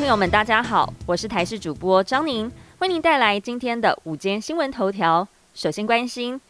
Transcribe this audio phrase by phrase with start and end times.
[0.00, 5.28] 朋友们，大家好，我是台视主播张宁，为您带来今天的午间新闻头条。
[5.52, 6.40] 首先关心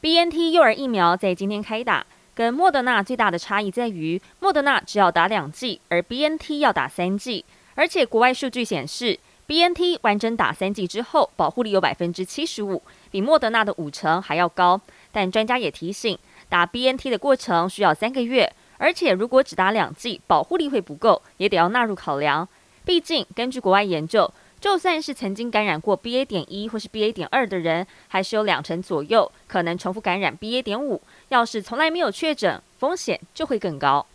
[0.00, 7.44] ，B N T 幼儿疫苗在今天开打，跟莫德纳最大的差异在于，莫德纳只要打两剂，而 B N T 要打三剂。
[7.76, 9.16] 而且国外数据显示
[9.46, 12.82] ，B N T 完整打三剂之后，保护力有百分之七十五，
[13.12, 14.80] 比莫德纳的五成还要高。
[15.12, 22.48] 但专家也提醒，打 B N T 的过程需要三个月，而且如果只打两剂，保护力会不够，也得要纳入考量。
[22.86, 26.24] 毕竟，根据国外研究，就算是曾经感染过 BA.
[26.24, 27.12] 点一或是 BA.
[27.12, 30.62] 点二的人，还是有两成左右可能重复感染 BA.
[30.62, 31.02] 点五。
[31.30, 34.06] 要是从来没有确诊，风险就会更高。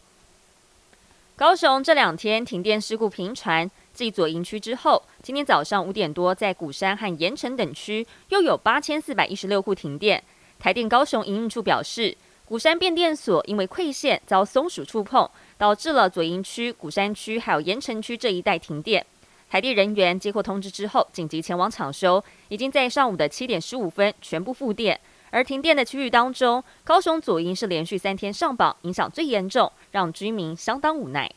[1.35, 10.23] 高雄这两天停电事故频传，继左营区之后，今天早上五点多，在鼓山和盐城等区又有八千四百一十六户停电。
[10.57, 15.29] 台电高雄营运处表示，鼓山变电所因为馈线遭松鼠触碰。
[15.61, 19.05] 导致了左营区、鼓山区还有盐城区这一带停电。
[19.47, 24.99] 台地人员接获通知之后，紧急前往抢修，已经在上午的七点十五分全部复电。
[25.29, 31.31] 而停电的区域当中，高雄左营是连续三天上榜，影响最严重，让居民相当无奈。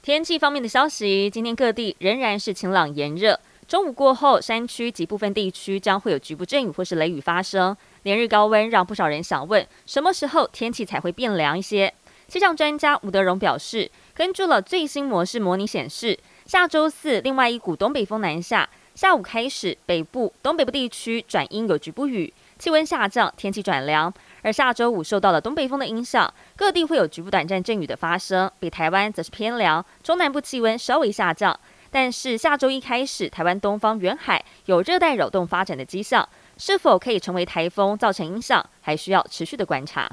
[0.00, 3.40] 天气方面的消息，今天各地仍然是晴朗炎热。
[3.66, 7.76] 中午过后，山区及部分地区将会有局部阵雨或是雷雨发生。
[8.04, 11.92] 连日高温让不少人想问，什么时候天气才会变凉一些？
[12.32, 24.10] 气象专家吴德荣表示，根据了最新模式模拟显示，下周四另外一股东北风南下，下午开始北部、东北部地区转阴有局部雨，气温下降，天气转凉。
[24.40, 31.60] 而下周五受到了东北风的影响，各地会有局部短暂阵雨的发生，北台湾则是偏凉，中南部气温稍微下降。
[31.90, 40.10] 但是下周一开始，台湾东方远海有热带扰动发展的迹象，是否可以成为台风造成影响，还需要持续的观察。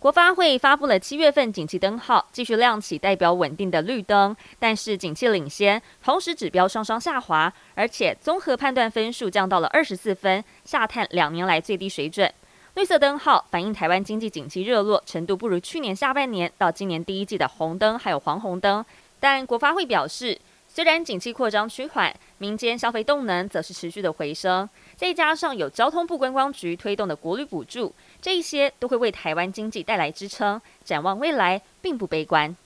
[0.00, 12.32] 国发会发布了七月份景气灯号，继续亮起代表稳定的绿灯，但是景气领先，同时指标双双下滑，而且综合判断分数降到了二十四分，下探两年来最低水准。
[12.74, 18.84] 绿色灯号反映台湾经济景气热络程度不如去年下半年到今年第一季的红灯还有黄红灯，
[19.18, 20.38] 但国发会表示，
[20.78, 27.92] 虽然景气扩张趋缓，民间消费动能则是持续的回升，再加上有交通部观光局推动的国旅补助。
[28.22, 32.56] 这一些都会为台湾经济带来支撑，展望未来并不悲观。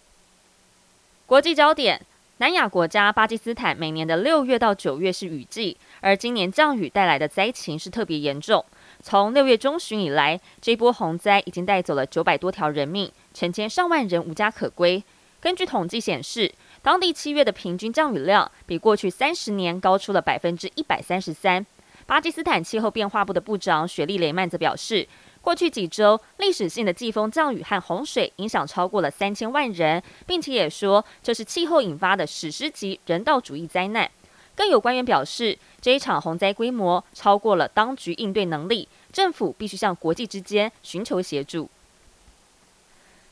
[1.25, 2.03] 国际焦点：
[2.37, 8.63] 南亚国家巴基斯坦每年的六月到九月是雨季，而今年降雨带来的灾情是特别严重。
[9.03, 15.03] 从六月中旬以来，这波洪灾已经带走了九百多条人命，成千上万人无家可归。
[15.43, 21.67] 根据统计显示，当地七月的平均降雨量比过去三十年高出了百分之一百三十三。
[22.07, 25.09] 巴基斯坦气候变化部的部长雪莉雷曼则表示。
[25.41, 34.09] 过去几周，历史性的季风降雨和洪水影响超过了三千万人，并且也说这是气候引发的史诗级人道主义灾难。
[34.55, 41.69] 更有官员表示，这一场洪灾规模超过了当局应对能力，政府必须向国际之间寻求协助。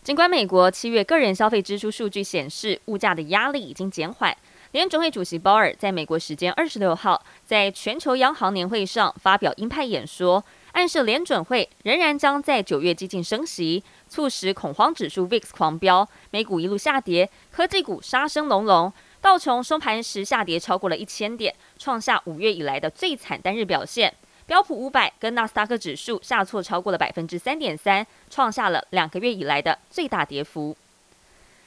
[0.02, 4.34] 尽管美国七月个人消费支出数据显示物价的压力已经减缓，
[4.72, 10.42] 联准会主席鲍尔在美国时间二十六号在全球央行年会上发表鹰派演说。
[10.72, 18.90] 暗示联准会仍然将在九月激进升息，促使恐慌指数 VIX 狂飙，美股一路下跌，科技股杀声隆隆，
[19.20, 24.14] 道琼收盘时下跌超过了一千点，创下五月以来的最惨单日表现。
[24.50, 30.76] 标普五百跟纳斯达克指数下挫超过了百分之三点三，创下了两个月以来的最大跌幅。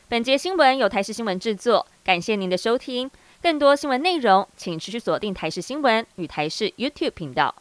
[0.09, 3.09] 本节新闻由台视新闻制作，感谢您的收听。
[3.41, 7.55] 更多新闻内容，请持续锁定台视新闻与台视 YouTube 频道。